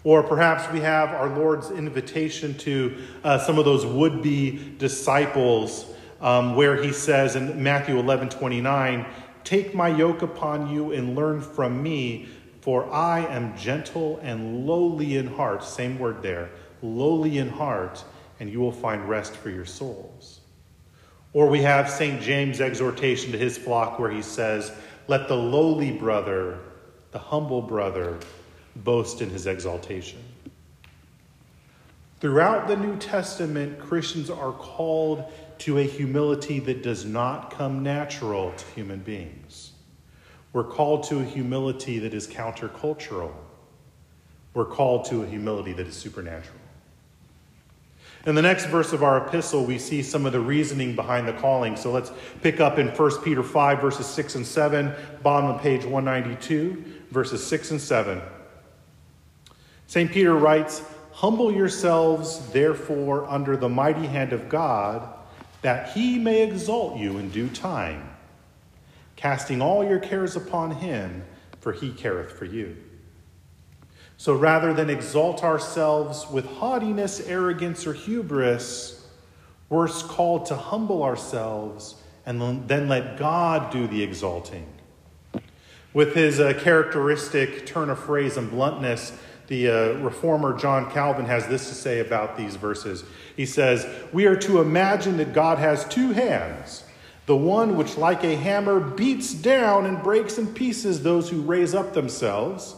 Or 0.03 0.23
perhaps 0.23 0.71
we 0.71 0.79
have 0.79 1.09
our 1.09 1.29
Lord's 1.29 1.71
invitation 1.71 2.57
to 2.59 2.97
uh, 3.23 3.37
some 3.37 3.59
of 3.59 3.65
those 3.65 3.85
would 3.85 4.21
be 4.21 4.73
disciples, 4.77 5.85
um, 6.21 6.55
where 6.55 6.81
he 6.81 6.91
says 6.91 7.35
in 7.35 7.61
Matthew 7.61 7.97
11 7.97 8.29
29, 8.29 9.05
Take 9.43 9.73
my 9.73 9.87
yoke 9.87 10.21
upon 10.21 10.69
you 10.69 10.91
and 10.91 11.15
learn 11.15 11.41
from 11.41 11.81
me, 11.81 12.27
for 12.61 12.91
I 12.91 13.25
am 13.25 13.57
gentle 13.57 14.19
and 14.21 14.65
lowly 14.65 15.17
in 15.17 15.27
heart. 15.27 15.63
Same 15.63 15.97
word 15.97 16.21
there 16.21 16.49
lowly 16.81 17.37
in 17.37 17.49
heart, 17.49 18.03
and 18.39 18.49
you 18.49 18.59
will 18.59 18.71
find 18.71 19.07
rest 19.07 19.35
for 19.35 19.49
your 19.49 19.65
souls. 19.65 20.39
Or 21.33 21.47
we 21.47 21.61
have 21.61 21.89
St. 21.89 22.21
James' 22.21 22.61
exhortation 22.61 23.31
to 23.31 23.37
his 23.37 23.57
flock 23.57 23.99
where 23.99 24.09
he 24.09 24.21
says, 24.21 24.71
Let 25.07 25.27
the 25.27 25.35
lowly 25.35 25.91
brother, 25.91 26.59
the 27.11 27.19
humble 27.19 27.61
brother, 27.61 28.17
boast 28.77 29.21
in 29.21 29.29
his 29.29 29.45
exaltation. 29.45 30.19
Throughout 32.19 32.67
the 32.67 32.75
New 32.75 32.97
Testament, 32.97 33.79
Christians 33.79 34.29
are 34.29 34.51
called 34.51 35.23
to 35.59 35.77
a 35.77 35.83
humility 35.83 36.59
that 36.59 36.83
does 36.83 37.05
not 37.05 37.51
come 37.51 37.83
natural 37.83 38.51
to 38.53 38.65
human 38.67 38.99
beings. 38.99 39.71
We're 40.53 40.63
called 40.63 41.03
to 41.03 41.19
a 41.19 41.23
humility 41.23 41.99
that 41.99 42.13
is 42.13 42.27
countercultural. 42.27 43.31
We're 44.53 44.65
called 44.65 45.05
to 45.05 45.23
a 45.23 45.27
humility 45.27 45.73
that 45.73 45.87
is 45.87 45.95
supernatural. 45.95 46.57
In 48.25 48.35
the 48.35 48.41
next 48.41 48.65
verse 48.65 48.91
of 48.91 49.03
our 49.03 49.25
epistle, 49.25 49.63
we 49.63 49.77
see 49.77 50.03
some 50.03 50.25
of 50.25 50.33
the 50.33 50.39
reasoning 50.39 50.95
behind 50.95 51.27
the 51.27 51.33
calling. 51.33 51.77
So 51.77 51.91
let's 51.91 52.11
pick 52.41 52.59
up 52.59 52.77
in 52.77 52.87
1 52.89 53.21
Peter 53.21 53.43
5, 53.43 53.79
verses 53.79 54.07
6 54.07 54.35
and 54.35 54.45
7, 54.45 54.93
bottom 55.23 55.49
of 55.51 55.61
page 55.61 55.85
192, 55.85 56.83
verses 57.11 57.45
6 57.45 57.71
and 57.71 57.81
7. 57.81 58.21
St. 59.87 60.11
Peter 60.11 60.35
writes, 60.35 60.83
Humble 61.11 61.51
yourselves, 61.51 62.49
therefore, 62.51 63.25
under 63.29 63.55
the 63.55 63.69
mighty 63.69 64.05
hand 64.05 64.33
of 64.33 64.49
God, 64.49 65.18
that 65.61 65.89
he 65.91 66.17
may 66.17 66.43
exalt 66.43 66.97
you 66.97 67.17
in 67.17 67.29
due 67.29 67.49
time, 67.49 68.09
casting 69.15 69.61
all 69.61 69.83
your 69.83 69.99
cares 69.99 70.35
upon 70.35 70.71
him, 70.71 71.23
for 71.59 71.73
he 71.73 71.91
careth 71.91 72.31
for 72.31 72.45
you. 72.45 72.77
So 74.17 74.33
rather 74.33 74.73
than 74.73 74.89
exalt 74.89 75.43
ourselves 75.43 76.27
with 76.29 76.45
haughtiness, 76.45 77.21
arrogance, 77.21 77.87
or 77.87 77.93
hubris, 77.93 79.07
we're 79.69 79.87
called 79.87 80.47
to 80.47 80.55
humble 80.55 81.03
ourselves 81.03 81.95
and 82.25 82.67
then 82.67 82.87
let 82.87 83.17
God 83.17 83.71
do 83.71 83.87
the 83.87 84.03
exalting. 84.03 84.67
With 85.93 86.15
his 86.15 86.39
uh, 86.39 86.53
characteristic 86.59 87.65
turn 87.65 87.89
of 87.89 87.99
phrase 87.99 88.37
and 88.37 88.51
bluntness, 88.51 89.17
the 89.49 89.67
uh, 89.67 89.93
reformer 89.99 90.57
John 90.57 90.89
Calvin 90.91 91.25
has 91.25 91.47
this 91.47 91.67
to 91.69 91.75
say 91.75 91.99
about 91.99 92.37
these 92.37 92.55
verses. 92.55 93.03
He 93.35 93.45
says, 93.45 93.85
We 94.13 94.27
are 94.27 94.35
to 94.37 94.61
imagine 94.61 95.17
that 95.17 95.33
God 95.33 95.57
has 95.57 95.85
two 95.85 96.11
hands 96.13 96.85
the 97.25 97.35
one 97.35 97.75
which, 97.75 97.95
like 97.97 98.23
a 98.23 98.35
hammer, 98.35 98.79
beats 98.79 99.33
down 99.33 99.85
and 99.85 100.01
breaks 100.01 100.39
in 100.39 100.47
pieces 100.47 101.03
those 101.03 101.29
who 101.29 101.41
raise 101.41 101.75
up 101.75 101.93
themselves 101.93 102.75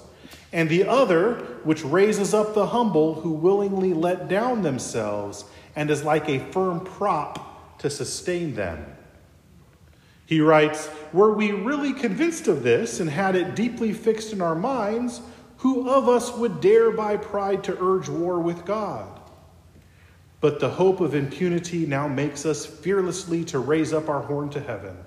and 0.52 0.68
the 0.68 0.86
other 0.86 1.36
which 1.64 1.84
raises 1.86 2.34
up 2.34 2.54
the 2.54 2.66
humble 2.66 3.14
who 3.16 3.32
willingly 3.32 3.94
let 3.94 4.28
down 4.28 4.62
themselves 4.62 5.46
and 5.76 5.90
is 5.90 6.04
like 6.04 6.28
a 6.28 6.40
firm 6.52 6.82
prop 6.82 7.78
to 7.80 7.90
sustain 7.90 8.56
them. 8.56 8.86
He 10.26 10.42
writes, 10.42 10.90
Were 11.14 11.34
we 11.34 11.52
really 11.52 11.94
convinced 11.94 12.48
of 12.48 12.64
this 12.64 13.00
and 13.00 13.10
had 13.10 13.36
it 13.36 13.56
deeply 13.56 13.94
fixed 13.94 14.34
in 14.34 14.42
our 14.42 14.56
minds, 14.56 15.22
who 15.62 15.88
of 15.88 16.10
us 16.10 16.36
would 16.36 16.60
dare 16.60 16.90
by 16.90 17.18
pride 17.18 17.64
to 17.66 17.78
urge 17.80 18.10
war 18.10 18.40
with 18.40 18.66
God? 18.66 19.20
But 20.40 20.60
the 20.60 20.72
hope 20.72 21.02
of 21.02 21.14
impunity 21.14 21.86
now 21.86 22.08
makes 22.08 22.48
us 22.48 22.66
fearlessly 22.66 23.46
to 23.46 23.60
raise 23.60 23.94
up 23.94 24.10
our 24.10 24.24
horn 24.24 24.50
to 24.50 24.60
heaven. 24.60 24.98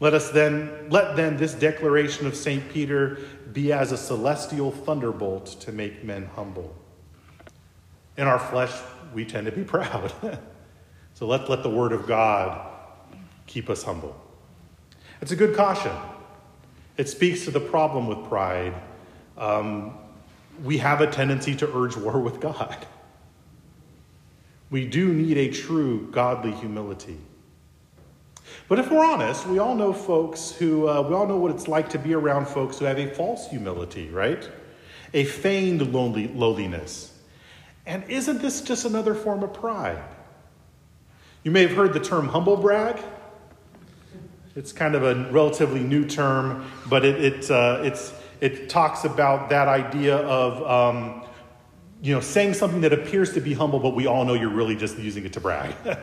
Let 0.00 0.12
us 0.12 0.30
then 0.32 0.90
let 0.90 1.14
then 1.14 1.36
this 1.36 1.54
declaration 1.54 2.26
of 2.26 2.34
St. 2.34 2.68
Peter 2.68 3.18
be 3.52 3.72
as 3.72 3.92
a 3.92 3.96
celestial 3.96 4.72
thunderbolt 4.72 5.46
to 5.60 5.70
make 5.70 6.02
men 6.02 6.28
humble. 6.34 6.74
In 8.16 8.26
our 8.26 8.40
flesh, 8.40 8.72
we 9.14 9.24
tend 9.24 9.46
to 9.46 9.52
be 9.52 9.62
proud. 9.76 10.12
so 11.14 11.28
let's 11.28 11.48
let 11.48 11.62
the 11.62 11.70
word 11.70 11.92
of 11.92 12.08
God 12.08 12.72
keep 13.46 13.70
us 13.70 13.84
humble. 13.84 14.20
It's 15.20 15.30
a 15.30 15.36
good 15.36 15.56
caution. 15.56 15.92
It 16.96 17.08
speaks 17.08 17.44
to 17.44 17.52
the 17.52 17.60
problem 17.60 18.08
with 18.08 18.28
pride. 18.28 18.74
Um, 19.36 19.94
we 20.64 20.78
have 20.78 21.00
a 21.00 21.06
tendency 21.06 21.54
to 21.56 21.76
urge 21.76 21.96
war 21.96 22.20
with 22.20 22.40
God. 22.40 22.86
We 24.70 24.86
do 24.86 25.12
need 25.12 25.36
a 25.36 25.50
true 25.50 26.08
godly 26.10 26.52
humility. 26.52 27.18
But 28.68 28.78
if 28.78 28.90
we're 28.90 29.04
honest, 29.04 29.46
we 29.46 29.58
all 29.58 29.74
know 29.74 29.92
folks 29.92 30.50
who, 30.50 30.88
uh, 30.88 31.02
we 31.02 31.14
all 31.14 31.26
know 31.26 31.36
what 31.36 31.52
it's 31.52 31.68
like 31.68 31.90
to 31.90 31.98
be 31.98 32.14
around 32.14 32.46
folks 32.46 32.78
who 32.78 32.84
have 32.86 32.98
a 32.98 33.08
false 33.08 33.48
humility, 33.48 34.08
right? 34.08 34.48
A 35.14 35.24
feigned 35.24 35.92
lonely, 35.92 36.28
lowliness. 36.28 37.12
And 37.86 38.02
isn't 38.08 38.42
this 38.42 38.60
just 38.62 38.84
another 38.84 39.14
form 39.14 39.42
of 39.42 39.52
pride? 39.52 40.02
You 41.44 41.52
may 41.52 41.62
have 41.62 41.76
heard 41.76 41.92
the 41.92 42.00
term 42.00 42.28
humble 42.28 42.56
brag. 42.56 43.00
It's 44.56 44.72
kind 44.72 44.96
of 44.96 45.04
a 45.04 45.30
relatively 45.30 45.80
new 45.80 46.04
term, 46.04 46.68
but 46.88 47.04
it, 47.04 47.22
it, 47.22 47.50
uh, 47.50 47.82
it's, 47.84 48.12
it 48.40 48.68
talks 48.68 49.04
about 49.04 49.50
that 49.50 49.68
idea 49.68 50.16
of 50.16 50.62
um, 50.64 51.22
you 52.02 52.14
know, 52.14 52.20
saying 52.20 52.54
something 52.54 52.82
that 52.82 52.92
appears 52.92 53.32
to 53.34 53.40
be 53.40 53.54
humble, 53.54 53.80
but 53.80 53.94
we 53.94 54.06
all 54.06 54.24
know 54.24 54.34
you're 54.34 54.48
really 54.48 54.76
just 54.76 54.98
using 54.98 55.24
it 55.24 55.32
to 55.32 55.40
brag. 55.40 55.74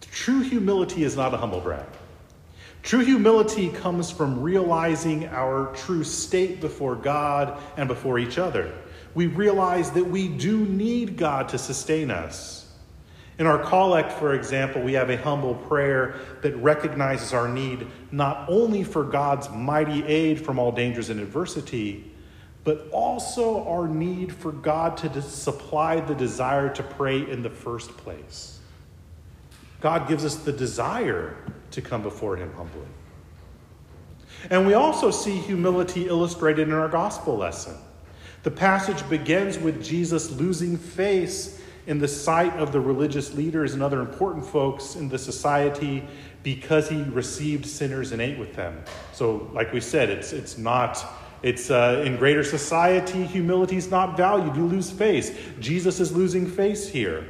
True 0.00 0.40
humility 0.40 1.04
is 1.04 1.16
not 1.16 1.34
a 1.34 1.36
humble 1.36 1.60
brag. 1.60 1.84
True 2.82 3.04
humility 3.04 3.68
comes 3.68 4.10
from 4.10 4.40
realizing 4.40 5.26
our 5.28 5.74
true 5.74 6.02
state 6.04 6.60
before 6.60 6.96
God 6.96 7.60
and 7.76 7.88
before 7.88 8.18
each 8.18 8.38
other. 8.38 8.72
We 9.14 9.26
realize 9.26 9.90
that 9.92 10.04
we 10.04 10.28
do 10.28 10.64
need 10.64 11.16
God 11.16 11.50
to 11.50 11.58
sustain 11.58 12.10
us. 12.10 12.63
In 13.38 13.46
our 13.46 13.58
collect, 13.58 14.12
for 14.12 14.34
example, 14.34 14.80
we 14.80 14.92
have 14.92 15.10
a 15.10 15.16
humble 15.16 15.54
prayer 15.54 16.20
that 16.42 16.54
recognizes 16.56 17.32
our 17.32 17.48
need 17.48 17.86
not 18.12 18.48
only 18.48 18.84
for 18.84 19.02
God's 19.02 19.50
mighty 19.50 20.04
aid 20.04 20.44
from 20.44 20.58
all 20.58 20.70
dangers 20.70 21.10
and 21.10 21.20
adversity, 21.20 22.12
but 22.62 22.88
also 22.92 23.66
our 23.66 23.88
need 23.88 24.32
for 24.32 24.52
God 24.52 24.96
to 24.98 25.20
supply 25.20 26.00
the 26.00 26.14
desire 26.14 26.72
to 26.74 26.82
pray 26.82 27.28
in 27.28 27.42
the 27.42 27.50
first 27.50 27.96
place. 27.96 28.60
God 29.80 30.08
gives 30.08 30.24
us 30.24 30.36
the 30.36 30.52
desire 30.52 31.36
to 31.72 31.82
come 31.82 32.02
before 32.02 32.36
Him 32.36 32.52
humbly. 32.54 32.86
And 34.48 34.66
we 34.66 34.74
also 34.74 35.10
see 35.10 35.36
humility 35.38 36.06
illustrated 36.06 36.68
in 36.68 36.74
our 36.74 36.88
gospel 36.88 37.36
lesson. 37.36 37.74
The 38.44 38.50
passage 38.50 39.06
begins 39.08 39.58
with 39.58 39.82
Jesus 39.82 40.30
losing 40.30 40.76
face 40.76 41.60
in 41.86 41.98
the 41.98 42.08
sight 42.08 42.54
of 42.54 42.72
the 42.72 42.80
religious 42.80 43.34
leaders 43.34 43.74
and 43.74 43.82
other 43.82 44.00
important 44.00 44.44
folks 44.44 44.96
in 44.96 45.08
the 45.08 45.18
society 45.18 46.06
because 46.42 46.88
he 46.88 47.02
received 47.02 47.66
sinners 47.66 48.12
and 48.12 48.20
ate 48.20 48.38
with 48.38 48.54
them. 48.54 48.82
So, 49.12 49.50
like 49.52 49.72
we 49.72 49.80
said, 49.80 50.10
it's, 50.10 50.32
it's 50.32 50.58
not, 50.58 51.04
it's 51.42 51.70
uh, 51.70 52.02
in 52.06 52.16
greater 52.16 52.44
society, 52.44 53.24
humility 53.24 53.76
is 53.76 53.90
not 53.90 54.16
valued. 54.16 54.56
You 54.56 54.66
lose 54.66 54.90
face. 54.90 55.36
Jesus 55.60 56.00
is 56.00 56.12
losing 56.12 56.46
face 56.46 56.88
here. 56.88 57.26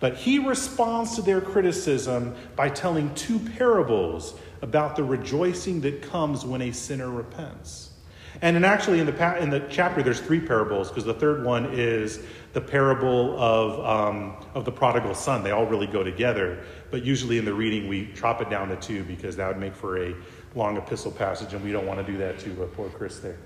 But 0.00 0.16
he 0.16 0.38
responds 0.38 1.14
to 1.16 1.22
their 1.22 1.40
criticism 1.40 2.34
by 2.56 2.68
telling 2.68 3.14
two 3.14 3.38
parables 3.38 4.34
about 4.62 4.96
the 4.96 5.04
rejoicing 5.04 5.80
that 5.82 6.02
comes 6.02 6.44
when 6.44 6.62
a 6.62 6.72
sinner 6.72 7.10
repents. 7.10 7.93
And 8.42 8.56
in 8.56 8.64
actually, 8.64 9.00
in 9.00 9.06
the, 9.06 9.42
in 9.42 9.50
the 9.50 9.60
chapter, 9.70 10.02
there's 10.02 10.20
three 10.20 10.40
parables 10.40 10.88
because 10.88 11.04
the 11.04 11.14
third 11.14 11.44
one 11.44 11.66
is 11.72 12.20
the 12.52 12.60
parable 12.60 13.38
of, 13.40 13.84
um, 13.84 14.36
of 14.54 14.64
the 14.64 14.72
prodigal 14.72 15.14
son. 15.14 15.44
They 15.44 15.52
all 15.52 15.66
really 15.66 15.86
go 15.86 16.02
together. 16.02 16.64
But 16.90 17.04
usually 17.04 17.38
in 17.38 17.44
the 17.44 17.54
reading, 17.54 17.88
we 17.88 18.12
chop 18.14 18.40
it 18.40 18.50
down 18.50 18.68
to 18.68 18.76
two 18.76 19.04
because 19.04 19.36
that 19.36 19.48
would 19.48 19.58
make 19.58 19.74
for 19.74 20.02
a 20.02 20.14
long 20.54 20.76
epistle 20.76 21.12
passage, 21.12 21.52
and 21.52 21.64
we 21.64 21.72
don't 21.72 21.86
want 21.86 22.04
to 22.04 22.12
do 22.12 22.18
that 22.18 22.38
to 22.40 22.62
uh, 22.62 22.66
poor 22.74 22.88
Chris 22.90 23.20
there. 23.20 23.38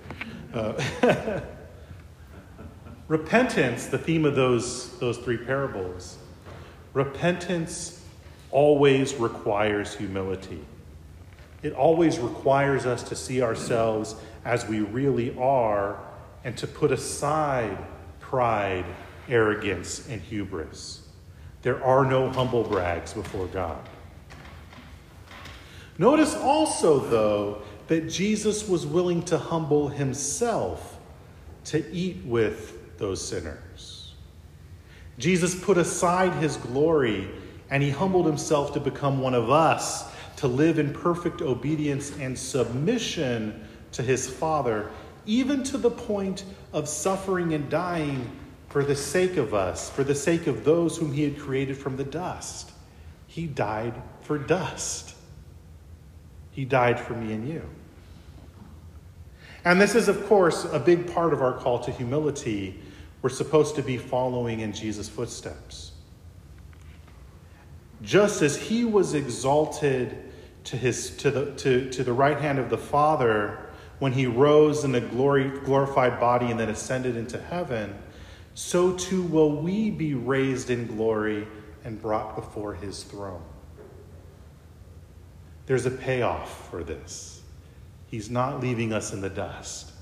Uh, 0.53 1.41
repentance, 3.09 3.87
the 3.87 3.99
theme 3.99 4.25
of 4.25 4.35
those, 4.35 4.99
those 4.99 5.19
three 5.19 5.39
parables, 5.39 6.19
Repentance 6.95 8.03
always 8.51 9.15
requires 9.15 9.95
humility. 9.95 10.65
It 11.63 11.73
always 11.73 12.19
requires 12.19 12.87
us 12.87 13.03
to 13.05 13.17
see 13.17 13.43
ourselves 13.43 14.17
as 14.45 14.67
we 14.67 14.81
really 14.81 15.37
are 15.39 16.01
and 16.45 16.57
to 16.57 16.67
put 16.67 16.93
aside 16.93 17.79
pride, 18.21 18.85
arrogance, 19.29 20.07
and 20.09 20.21
hubris. 20.21 21.03
There 21.63 21.83
are 21.83 22.05
no 22.05 22.31
humble 22.31 22.63
brags 22.63 23.13
before 23.13 23.47
God. 23.47 23.89
Notice 25.99 26.35
also, 26.37 27.01
though, 27.01 27.63
that 27.89 28.09
Jesus 28.09 28.69
was 28.69 28.87
willing 28.87 29.23
to 29.25 29.39
humble 29.39 29.89
himself 29.89 30.99
to 31.65 31.85
eat 31.93 32.19
with 32.25 32.97
those 32.99 33.27
sinners. 33.27 34.15
Jesus 35.19 35.55
put 35.55 35.77
aside 35.77 36.33
his 36.35 36.57
glory 36.57 37.29
and 37.71 37.83
he 37.83 37.91
humbled 37.91 38.27
himself 38.27 38.73
to 38.75 38.81
become 38.81 39.21
one 39.21 39.35
of 39.35 39.51
us, 39.51 40.11
to 40.37 40.47
live 40.47 40.79
in 40.79 40.93
perfect 40.93 41.43
obedience 41.43 42.17
and 42.19 42.39
submission 42.39 43.67
to 43.93 44.03
his 44.03 44.29
Father, 44.29 44.91
even 45.27 45.63
to 45.65 45.79
the 45.79 45.91
point 45.91 46.45
of 46.73 46.89
suffering 46.89 47.55
and 47.55 47.69
dying 47.69 48.31
for 48.69 48.85
the 48.85 48.97
sake 48.97 49.37
of 49.37 49.55
us, 49.55 49.89
for 49.91 50.05
the 50.05 50.15
sake 50.15 50.47
of 50.47 50.65
those 50.65 50.97
whom 50.97 51.13
he 51.13 51.23
had 51.23 51.39
created 51.39 51.77
from 51.77 51.97
the 51.97 52.05
dust. 52.05 52.73
He 53.27 53.47
died 53.47 53.95
for 54.21 54.39
dust. 54.39 55.15
He 56.51 56.65
died 56.65 56.99
for 56.99 57.15
me 57.15 57.33
and 57.33 57.49
you. 57.49 57.63
And 59.65 59.81
this 59.81 59.95
is, 59.95 60.09
of 60.09 60.27
course, 60.27 60.65
a 60.65 60.79
big 60.79 61.13
part 61.13 61.33
of 61.33 61.43
our 61.43 61.53
call 61.53 61.79
to 61.81 61.91
humility. 61.91 62.81
We're 63.23 63.31
supposed 63.31 63.75
to 63.77 63.83
be 63.83 63.97
following 63.97 64.61
in 64.61 64.73
Jesus' 64.73 65.09
footsteps. 65.09 65.93
Just 68.03 68.43
as 68.43 68.57
he 68.57 68.85
was 68.85 69.15
exalted 69.15 70.17
to, 70.65 70.77
his, 70.77 71.17
to, 71.17 71.31
the, 71.31 71.53
to, 71.57 71.91
to 71.91 72.05
the 72.05 72.13
right 72.13 72.39
hand 72.39 72.59
of 72.59 72.71
the 72.71 72.79
Father 72.79 73.68
when 73.99 74.13
he 74.13 74.27
rose 74.27 74.85
in 74.85 74.95
a 74.95 75.01
glory, 75.01 75.51
glorified 75.65 76.21
body 76.21 76.47
and 76.47 76.59
then 76.59 76.69
ascended 76.69 77.17
into 77.17 77.41
heaven, 77.41 77.97
so 78.55 78.93
too 78.95 79.23
will 79.23 79.61
we 79.61 79.91
be 79.91 80.15
raised 80.15 80.71
in 80.71 80.87
glory 80.87 81.47
and 81.85 82.01
brought 82.01 82.37
before 82.37 82.75
his 82.75 83.03
throne. 83.03 83.43
There's 85.67 85.87
a 85.87 85.91
payoff 85.91 86.71
for 86.71 86.83
this. 86.83 87.43
He's 88.07 88.31
not 88.31 88.61
leaving 88.61 88.93
us 88.93 89.13
in 89.13 89.21
the 89.21 89.29
dust. 89.29 89.93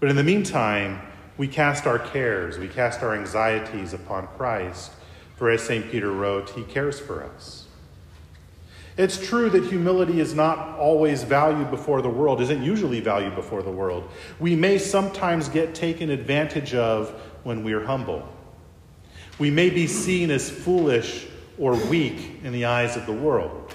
But 0.00 0.10
in 0.10 0.16
the 0.16 0.24
meantime, 0.24 1.00
we 1.36 1.46
cast 1.46 1.86
our 1.86 2.00
cares, 2.00 2.58
we 2.58 2.66
cast 2.66 3.02
our 3.02 3.14
anxieties 3.14 3.92
upon 3.92 4.26
Christ, 4.36 4.90
for 5.36 5.50
as 5.50 5.62
St. 5.62 5.88
Peter 5.88 6.10
wrote, 6.10 6.50
he 6.50 6.64
cares 6.64 6.98
for 6.98 7.22
us. 7.22 7.67
It's 8.98 9.24
true 9.24 9.48
that 9.50 9.64
humility 9.64 10.18
is 10.18 10.34
not 10.34 10.76
always 10.76 11.22
valued 11.22 11.70
before 11.70 12.02
the 12.02 12.08
world, 12.08 12.40
isn't 12.40 12.64
usually 12.64 12.98
valued 12.98 13.36
before 13.36 13.62
the 13.62 13.70
world. 13.70 14.10
We 14.40 14.56
may 14.56 14.76
sometimes 14.76 15.48
get 15.48 15.72
taken 15.72 16.10
advantage 16.10 16.74
of 16.74 17.10
when 17.44 17.62
we 17.62 17.74
are 17.74 17.84
humble. 17.84 18.28
We 19.38 19.52
may 19.52 19.70
be 19.70 19.86
seen 19.86 20.32
as 20.32 20.50
foolish 20.50 21.28
or 21.58 21.76
weak 21.86 22.40
in 22.42 22.52
the 22.52 22.64
eyes 22.64 22.96
of 22.96 23.06
the 23.06 23.12
world. 23.12 23.72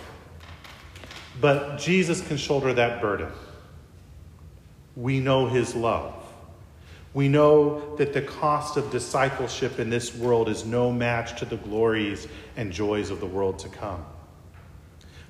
But 1.39 1.77
Jesus 1.77 2.25
can 2.27 2.35
shoulder 2.35 2.73
that 2.73 3.01
burden. 3.01 3.31
We 4.97 5.21
know 5.21 5.47
his 5.47 5.73
love. 5.73 6.13
We 7.13 7.29
know 7.29 7.95
that 7.95 8.11
the 8.11 8.23
cost 8.23 8.75
of 8.75 8.91
discipleship 8.91 9.79
in 9.79 9.89
this 9.89 10.13
world 10.13 10.49
is 10.49 10.65
no 10.65 10.91
match 10.91 11.39
to 11.39 11.45
the 11.45 11.57
glories 11.57 12.27
and 12.57 12.73
joys 12.73 13.09
of 13.09 13.21
the 13.21 13.25
world 13.25 13.57
to 13.59 13.69
come. 13.69 14.03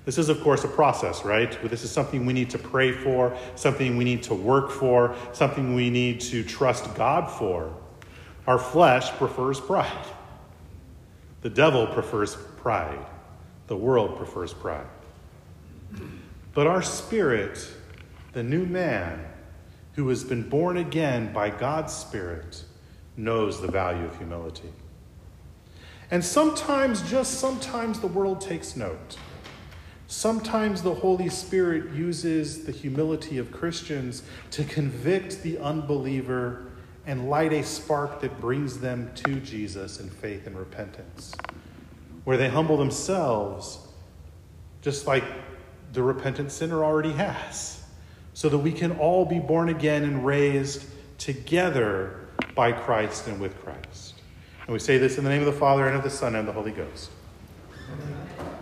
This 0.06 0.18
is, 0.18 0.28
of 0.30 0.42
course, 0.42 0.64
a 0.64 0.68
process, 0.68 1.24
right? 1.24 1.58
This 1.70 1.84
is 1.84 1.92
something 1.92 2.26
we 2.26 2.34
need 2.34 2.50
to 2.50 2.58
pray 2.58 2.92
for, 2.92 3.38
something 3.56 3.96
we 3.96 4.04
need 4.04 4.24
to 4.24 4.36
work 4.36 4.70
for, 4.70 5.16
something 5.32 5.76
we 5.76 5.90
need 5.90 6.20
to 6.22 6.44
trust 6.44 6.94
God 6.96 7.32
for. 7.32 7.74
Our 8.46 8.60
flesh 8.60 9.12
prefers 9.12 9.60
pride. 9.60 10.06
The 11.42 11.50
devil 11.50 11.88
prefers 11.88 12.36
pride. 12.58 13.06
The 13.68 13.78
world 13.78 14.18
prefers 14.18 14.54
pride. 14.54 14.88
But 16.54 16.68
our 16.68 16.82
spirit, 16.82 17.66
the 18.34 18.44
new 18.44 18.66
man 18.66 19.26
who 19.94 20.08
has 20.10 20.24
been 20.24 20.50
born 20.50 20.78
again 20.78 21.32
by 21.32 21.50
God's 21.50 21.94
Spirit, 21.94 22.64
knows 23.16 23.62
the 23.62 23.68
value 23.68 24.06
of 24.06 24.18
humility. 24.18 24.70
And 26.12 26.24
sometimes, 26.24 27.02
just 27.10 27.40
sometimes, 27.40 28.00
the 28.00 28.08
world 28.08 28.42
takes 28.42 28.76
note. 28.76 29.18
Sometimes 30.14 30.84
the 30.84 30.94
Holy 30.94 31.28
Spirit 31.28 31.92
uses 31.92 32.66
the 32.66 32.72
humility 32.72 33.40
of 33.40 33.52
Christians 33.52 34.22
to 34.52 34.64
convict 34.64 35.42
the 35.42 35.58
unbeliever 35.58 36.68
and 37.08 37.32
light 37.32 37.52
a 37.52 37.64
spark 37.64 38.22
that 38.22 38.40
brings 38.40 38.80
them 38.80 39.12
to 39.16 39.40
Jesus 39.40 40.00
in 40.00 40.12
faith 40.12 40.46
and 40.46 40.56
repentance, 40.56 41.34
where 42.26 42.38
they 42.38 42.48
humble 42.48 42.78
themselves, 42.78 43.80
just 44.84 45.08
like 45.08 45.24
the 45.94 46.04
repentant 46.04 46.52
sinner 46.52 46.84
already 46.84 47.14
has, 47.14 47.84
so 48.36 48.50
that 48.50 48.60
we 48.60 48.72
can 48.72 48.92
all 49.00 49.26
be 49.26 49.40
born 49.40 49.68
again 49.68 50.04
and 50.04 50.24
raised 50.24 50.86
together 51.18 52.30
by 52.54 52.72
Christ 52.72 53.28
and 53.28 53.42
with 53.42 53.60
Christ. 53.64 54.14
And 54.68 54.74
we 54.74 54.80
say 54.80 55.00
this 55.00 55.18
in 55.18 55.24
the 55.24 55.32
name 55.32 55.42
of 55.42 55.48
the 55.48 55.60
Father, 55.60 55.88
and 55.88 55.98
of 55.98 56.04
the 56.04 56.12
Son, 56.12 56.36
and 56.36 56.48
of 56.48 56.54
the 56.54 56.62
Holy 56.62 56.72
Ghost. 56.72 57.10
Amen. 57.92 58.60